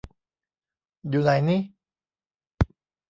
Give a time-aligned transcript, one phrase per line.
[1.09, 1.57] อยู่ไหนนิ